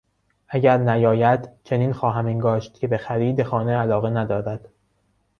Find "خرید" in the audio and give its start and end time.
2.97-3.43